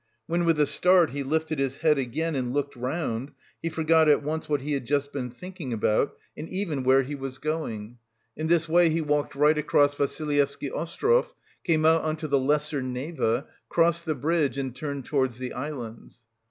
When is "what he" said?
4.49-4.73